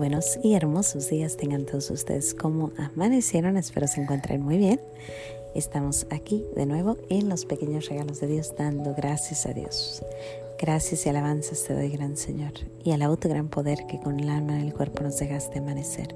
[0.00, 3.58] buenos y hermosos días tengan todos ustedes como amanecieron.
[3.58, 4.80] Espero se encuentren muy bien.
[5.54, 10.02] Estamos aquí de nuevo en los pequeños regalos de Dios, dando gracias a Dios.
[10.58, 12.52] Gracias y alabanzas te doy, gran Señor,
[12.82, 16.14] y al auto gran poder que con el alma y el cuerpo nos dejaste amanecer.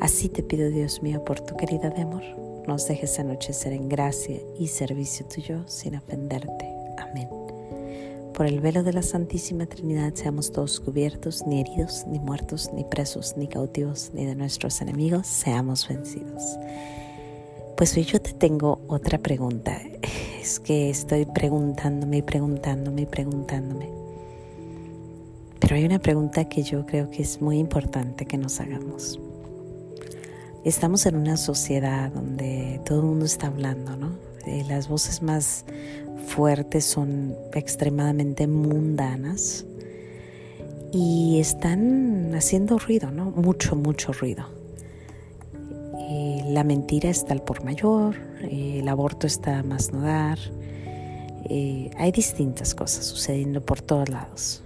[0.00, 2.24] Así te pido, Dios mío, por tu querida de amor,
[2.66, 6.68] nos dejes anochecer en gracia y servicio tuyo sin ofenderte.
[6.98, 7.39] Amén.
[8.40, 12.84] Por el velo de la Santísima Trinidad seamos todos cubiertos, ni heridos, ni muertos, ni
[12.84, 16.56] presos, ni cautivos, ni de nuestros enemigos seamos vencidos.
[17.76, 19.78] Pues hoy yo te tengo otra pregunta.
[20.40, 23.90] Es que estoy preguntándome y preguntándome y preguntándome.
[25.58, 29.20] Pero hay una pregunta que yo creo que es muy importante que nos hagamos.
[30.64, 34.30] Estamos en una sociedad donde todo el mundo está hablando, ¿no?
[34.46, 35.66] Eh, las voces más
[36.30, 39.66] fuertes son extremadamente mundanas
[40.92, 43.32] y están haciendo ruido, ¿no?
[43.32, 44.44] Mucho, mucho ruido.
[45.98, 50.38] Eh, la mentira está al por mayor, eh, el aborto está a más no dar.
[51.48, 54.62] Eh, hay distintas cosas sucediendo por todos lados.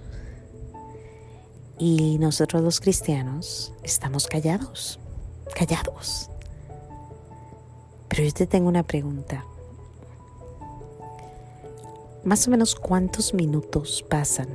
[1.79, 4.99] Y nosotros los cristianos estamos callados,
[5.55, 6.29] callados.
[8.07, 9.43] Pero yo te tengo una pregunta
[12.25, 14.49] más o menos cuántos minutos pasan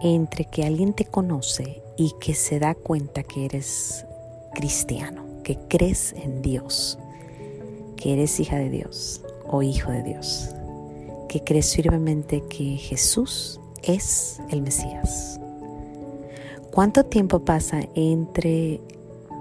[0.00, 4.06] entre que alguien te conoce y que se da cuenta que eres
[4.54, 6.98] cristiano, que crees en Dios,
[7.96, 10.48] que eres hija de Dios o hijo de Dios,
[11.28, 15.40] que crees firmemente que Jesús es el Mesías.
[16.70, 18.80] ¿Cuánto tiempo pasa entre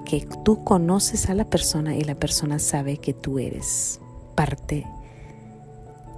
[0.05, 4.01] que tú conoces a la persona y la persona sabe que tú eres
[4.35, 4.85] parte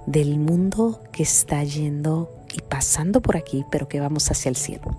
[0.06, 4.96] del mundo que está yendo y pasando por aquí, pero que vamos hacia el cielo?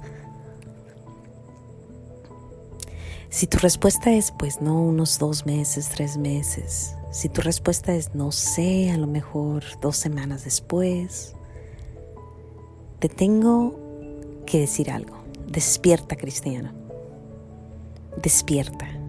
[3.30, 6.96] Si tu respuesta es, pues no, unos dos meses, tres meses.
[7.12, 11.36] Si tu respuesta es, no sé, a lo mejor dos semanas después.
[13.00, 13.80] Te tengo
[14.46, 15.18] que decir algo.
[15.48, 16.76] Despierta, cristiana.
[18.22, 19.03] Despierta.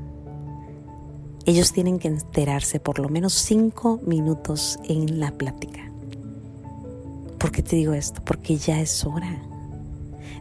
[1.47, 5.91] Ellos tienen que enterarse por lo menos cinco minutos en la plática.
[7.38, 8.22] ¿Por qué te digo esto?
[8.25, 9.43] Porque ya es hora.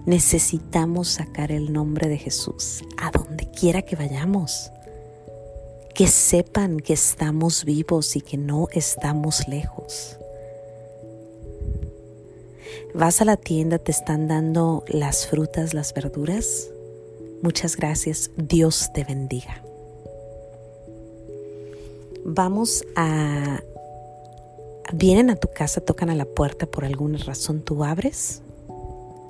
[0.06, 4.72] Necesitamos sacar el nombre de Jesús a donde quiera que vayamos.
[5.94, 10.18] Que sepan que estamos vivos y que no estamos lejos.
[12.94, 16.70] Vas a la tienda, te están dando las frutas, las verduras.
[17.42, 18.32] Muchas gracias.
[18.38, 19.63] Dios te bendiga.
[22.26, 23.62] Vamos a
[24.94, 28.42] vienen a tu casa, tocan a la puerta por alguna razón, tú abres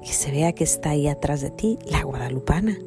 [0.04, 2.78] y se vea que está ahí atrás de ti la guadalupana.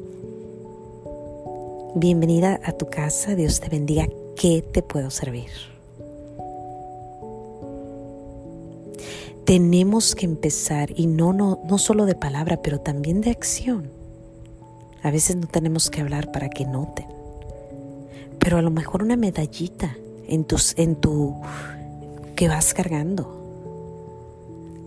[1.95, 5.49] Bienvenida a tu casa, Dios te bendiga, ¿qué te puedo servir?
[9.45, 13.89] Tenemos que empezar y no, no, no solo de palabra, pero también de acción.
[15.01, 17.07] A veces no tenemos que hablar para que noten,
[18.47, 21.35] pero a lo mejor una medallita en, tus, en tu
[22.33, 23.27] que vas cargando.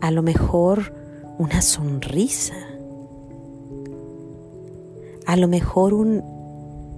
[0.00, 0.94] A lo mejor
[1.36, 2.54] una sonrisa.
[5.26, 6.24] A lo mejor un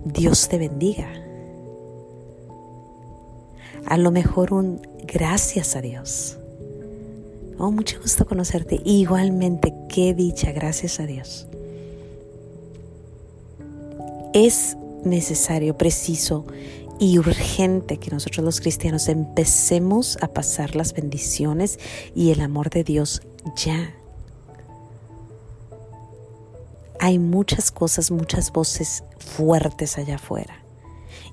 [0.04, 1.08] Dios te bendiga.
[3.86, 6.38] A lo mejor un gracias a Dios.
[7.58, 8.80] Oh, mucho gusto conocerte.
[8.84, 11.48] Igualmente, qué dicha, gracias a Dios.
[14.32, 16.46] Es necesario, preciso
[16.98, 21.78] y urgente que nosotros los cristianos empecemos a pasar las bendiciones
[22.14, 23.22] y el amor de Dios
[23.56, 23.94] ya.
[27.00, 30.64] Hay muchas cosas, muchas voces fuertes allá afuera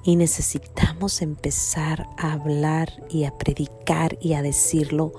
[0.03, 5.13] y necesitamos empezar a hablar y a predicar y a decirlo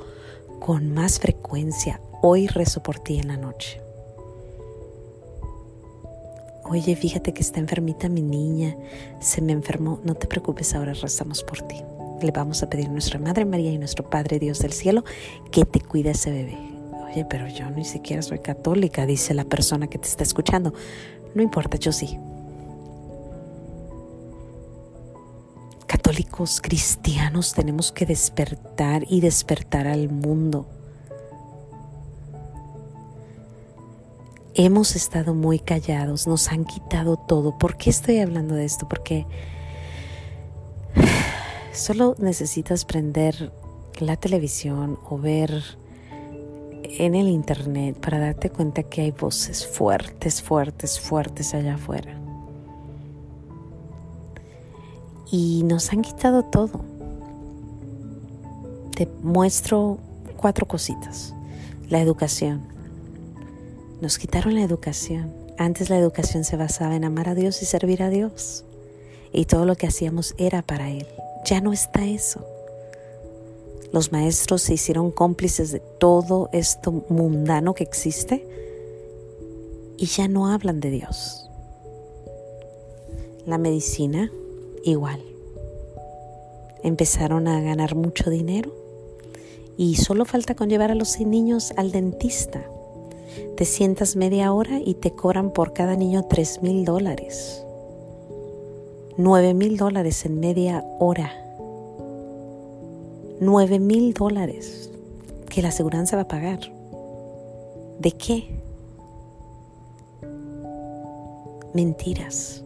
[0.58, 2.00] con más frecuencia.
[2.22, 3.80] Hoy rezo por ti en la noche
[6.70, 8.76] oye, fíjate que está enfermita mi niña,
[9.18, 11.82] se me enfermó, no te preocupes, ahora rezamos por ti.
[12.22, 15.04] Le vamos a pedir a nuestra Madre María y nuestro Padre Dios del cielo
[15.50, 16.56] que te cuide ese bebé.
[17.10, 20.72] Oye, pero yo ni siquiera soy católica, dice la persona que te está escuchando.
[21.34, 22.18] No importa, yo sí.
[25.86, 30.66] Católicos, cristianos, tenemos que despertar y despertar al mundo
[34.54, 37.56] hemos estado muy callados, nos han quitado todo.
[37.58, 38.88] ¿Por qué estoy hablando de esto?
[38.88, 39.26] Porque
[41.72, 43.52] solo necesitas prender
[44.00, 45.62] la televisión o ver
[46.98, 52.16] en el internet para darte cuenta que hay voces fuertes, fuertes, fuertes allá afuera.
[55.30, 56.80] Y nos han quitado todo.
[58.96, 59.98] Te muestro
[60.36, 61.34] cuatro cositas.
[61.88, 62.79] La educación.
[64.00, 65.34] Nos quitaron la educación.
[65.58, 68.64] Antes la educación se basaba en amar a Dios y servir a Dios.
[69.30, 71.06] Y todo lo que hacíamos era para Él.
[71.44, 72.46] Ya no está eso.
[73.92, 78.46] Los maestros se hicieron cómplices de todo esto mundano que existe
[79.98, 81.50] y ya no hablan de Dios.
[83.44, 84.30] La medicina,
[84.84, 85.20] igual.
[86.82, 88.72] Empezaron a ganar mucho dinero
[89.76, 92.69] y solo falta con llevar a los niños al dentista.
[93.56, 97.64] Te sientas media hora y te cobran por cada niño tres mil dólares.
[99.16, 101.32] Nueve mil dólares en media hora.
[103.40, 104.90] 9 mil dólares
[105.48, 106.60] que la aseguranza va a pagar.
[107.98, 108.50] ¿De qué?
[111.72, 112.62] Mentiras.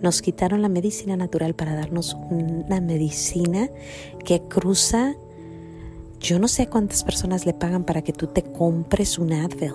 [0.00, 3.68] Nos quitaron la medicina natural para darnos una medicina
[4.24, 5.14] que cruza,
[6.22, 9.74] yo no sé cuántas personas le pagan para que tú te compres un Advil.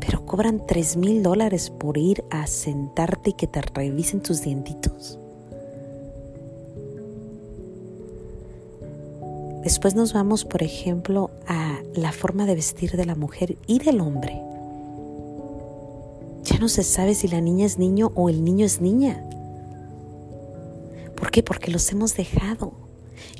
[0.00, 5.18] Pero cobran 3 mil dólares por ir a sentarte y que te revisen tus dientitos.
[9.62, 14.02] Después nos vamos, por ejemplo, a la forma de vestir de la mujer y del
[14.02, 14.42] hombre.
[16.42, 19.24] Ya no se sabe si la niña es niño o el niño es niña.
[21.16, 21.42] ¿Por qué?
[21.42, 22.83] Porque los hemos dejado.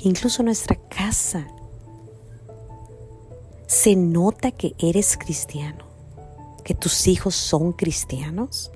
[0.03, 1.47] Incluso nuestra casa.
[3.67, 5.85] Se nota que eres cristiano,
[6.63, 8.71] que tus hijos son cristianos.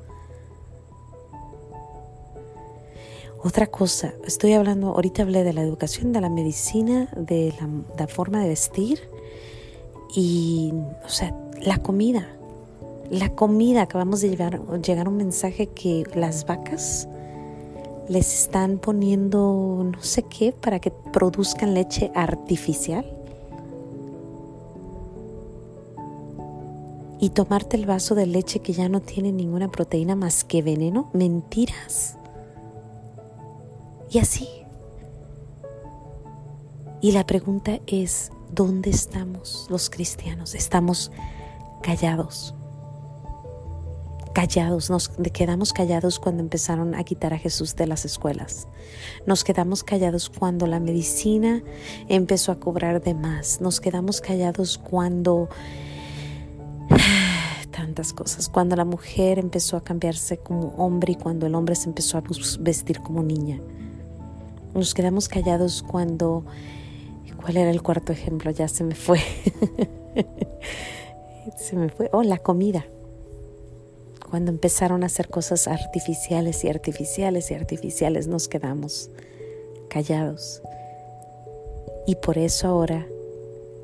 [3.42, 7.54] Otra cosa, estoy hablando, ahorita hablé de la educación, de la medicina, de
[7.98, 9.10] la, forma de vestir
[10.14, 10.74] y,
[11.06, 12.28] o sea, la comida.
[13.10, 17.08] La comida, acabamos de llevar, llegar un mensaje que las vacas
[18.10, 23.06] les están poniendo no sé qué para que produzcan leche artificial.
[27.22, 31.10] Y tomarte el vaso de leche que ya no tiene ninguna proteína más que veneno,
[31.14, 32.18] mentiras.
[34.10, 34.48] Y así.
[37.02, 40.56] Y la pregunta es, ¿dónde estamos los cristianos?
[40.56, 41.12] Estamos
[41.84, 42.56] callados.
[44.34, 48.68] Callados, nos quedamos callados cuando empezaron a quitar a Jesús de las escuelas.
[49.26, 51.64] Nos quedamos callados cuando la medicina
[52.08, 53.60] empezó a cobrar de más.
[53.60, 55.50] Nos quedamos callados cuando
[57.72, 58.50] tantas cosas.
[58.50, 62.24] Cuando la mujer empezó a cambiarse como hombre y cuando el hombre se empezó a
[62.60, 63.60] vestir como niña.
[64.76, 66.46] Nos quedamos callados cuando...
[67.36, 68.52] ¿Cuál era el cuarto ejemplo?
[68.52, 69.20] Ya se me fue.
[71.58, 72.10] se me fue.
[72.12, 72.86] Oh, la comida.
[74.30, 79.10] Cuando empezaron a hacer cosas artificiales y artificiales y artificiales, nos quedamos
[79.90, 80.62] callados.
[82.06, 83.08] Y por eso ahora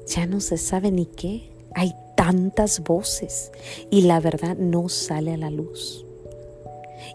[0.07, 1.49] ya no se sabe ni qué.
[1.73, 3.51] Hay tantas voces
[3.89, 6.05] y la verdad no sale a la luz.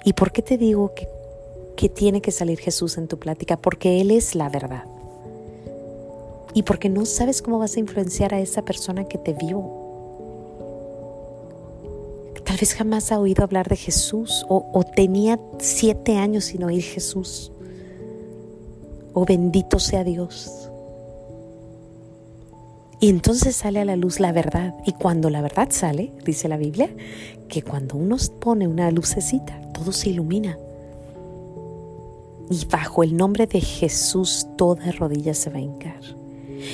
[0.05, 1.09] ¿Y por qué te digo que
[1.81, 4.85] que tiene que salir Jesús en tu plática, porque Él es la verdad.
[6.53, 9.63] Y porque no sabes cómo vas a influenciar a esa persona que te vio.
[12.69, 17.53] Jamás ha oído hablar de Jesús o, tenía siete años sin oír Jesús.
[19.15, 20.71] O bendito sea Dios.
[23.01, 24.75] Y entonces sale a la luz la verdad.
[24.85, 26.95] Y cuando la verdad sale, dice la Biblia,
[27.49, 30.59] que cuando uno pone una lucecita, todo se ilumina
[32.51, 36.01] y bajo el nombre de Jesús toda rodilla se va a hincar.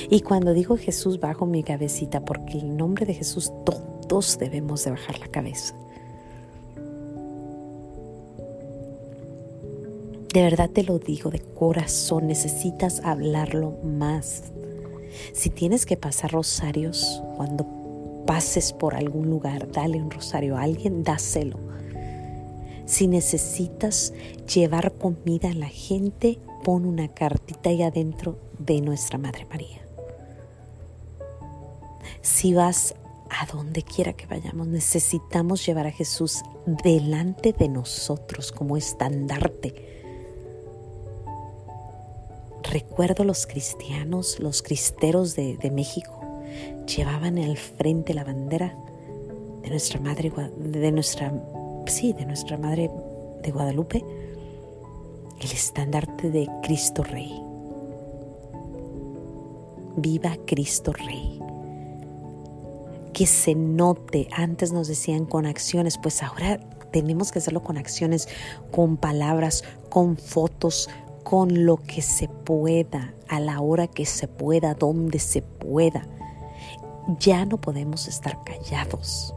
[0.09, 3.53] Y cuando digo Jesús bajo mi cabecita, porque el nombre de Jesús
[4.07, 5.75] todos debemos de bajar la cabeza.
[10.33, 14.43] De verdad te lo digo de corazón, necesitas hablarlo más.
[15.33, 17.65] Si tienes que pasar rosarios, cuando
[18.27, 21.67] pases por algún lugar, dale un rosario a alguien, dáselo
[22.87, 24.13] si necesitas
[24.51, 29.85] llevar comida a la gente, pon una cartita ahí adentro de nuestra Madre María.
[32.21, 32.95] Si vas
[33.29, 36.41] a donde quiera que vayamos, necesitamos llevar a Jesús
[36.83, 39.73] delante de nosotros como estandarte.
[42.63, 46.19] Recuerdo los cristianos, los cristeros de, México,
[46.85, 48.75] llevaban al frente la bandera
[49.61, 51.31] de nuestra Madre, de nuestra
[51.85, 52.91] sí, de nuestra Madre
[53.41, 54.03] de Guadalupe,
[55.39, 57.47] el estandarte de Cristo Rey.
[59.97, 61.36] viva Cristo Rey.
[63.17, 66.59] Que se note, antes nos decían con acciones, pues ahora
[66.91, 68.29] tenemos que hacerlo con acciones,
[68.69, 70.87] con palabras, con fotos,
[71.23, 76.07] con lo que se pueda, a la hora que se pueda, donde se pueda.
[77.19, 79.33] Ya no podemos estar callados.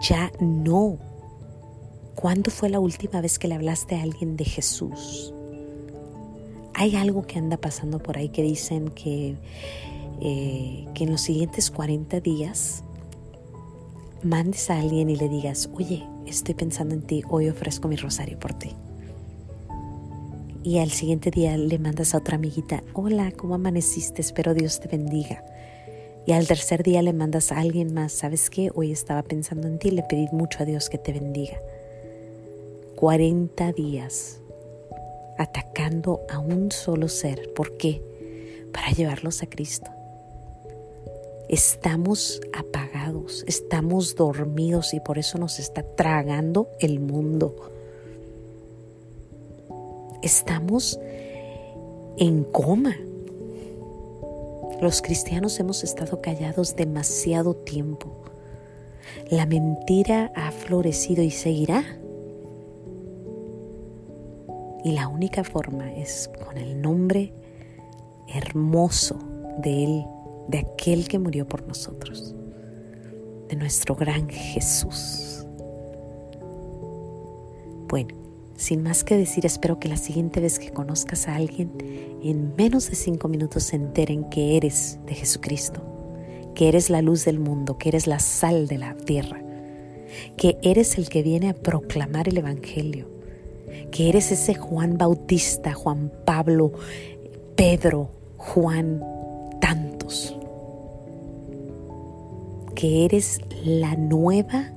[0.00, 0.98] Ya no.
[2.16, 5.32] ¿Cuándo fue la última vez que le hablaste a alguien de Jesús?
[6.74, 9.36] Hay algo que anda pasando por ahí que dicen que,
[10.24, 12.84] eh, que en los siguientes 40 días
[14.22, 18.38] mandes a alguien y le digas, oye, estoy pensando en ti, hoy ofrezco mi rosario
[18.38, 18.70] por ti.
[20.62, 24.22] Y al siguiente día le mandas a otra amiguita, hola, ¿cómo amaneciste?
[24.22, 25.44] Espero Dios te bendiga.
[26.24, 28.70] Y al tercer día le mandas a alguien más, ¿sabes qué?
[28.76, 31.56] Hoy estaba pensando en ti, le pedí mucho a Dios que te bendiga.
[32.94, 34.38] 40 días
[35.36, 37.52] atacando a un solo ser.
[37.54, 38.00] ¿Por qué?
[38.72, 39.90] Para llevarlos a Cristo.
[41.48, 47.54] Estamos apagados, estamos dormidos y por eso nos está tragando el mundo.
[50.22, 50.98] Estamos
[52.16, 52.96] en coma.
[54.80, 58.08] Los cristianos hemos estado callados demasiado tiempo.
[59.30, 61.84] La mentira ha florecido y seguirá.
[64.84, 67.32] Y la única forma es con el nombre
[68.34, 69.18] hermoso
[69.58, 70.06] de Él,
[70.48, 72.34] de aquel que murió por nosotros,
[73.48, 75.46] de nuestro gran Jesús.
[77.88, 78.14] Bueno,
[78.56, 81.72] sin más que decir, espero que la siguiente vez que conozcas a alguien,
[82.22, 85.82] en menos de cinco minutos se enteren que eres de Jesucristo,
[86.54, 89.42] que eres la luz del mundo, que eres la sal de la tierra,
[90.36, 93.08] que eres el que viene a proclamar el Evangelio,
[93.90, 96.72] que eres ese Juan Bautista, Juan Pablo,
[97.56, 99.02] Pedro, Juan,
[102.74, 104.72] que eres la nueva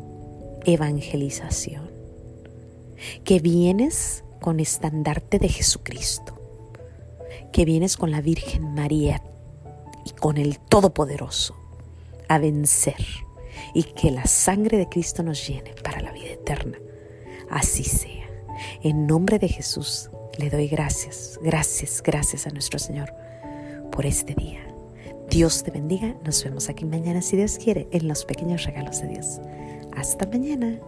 [0.65, 1.85] evangelización
[3.23, 6.39] que vienes con estandarte de Jesucristo,
[7.51, 9.21] que vienes con la Virgen María
[10.05, 11.55] y con el Todopoderoso
[12.27, 13.03] a vencer
[13.73, 16.77] y que la sangre de Cristo nos llene para la vida eterna.
[17.49, 18.29] Así sea.
[18.81, 23.13] En nombre de Jesús le doy gracias, gracias, gracias a nuestro Señor
[23.91, 24.74] por este día.
[25.35, 26.15] Dios te bendiga.
[26.23, 29.41] Nos vemos aquí mañana, si Dios quiere, en los pequeños regalos de Dios.
[29.93, 30.79] Hasta mañana.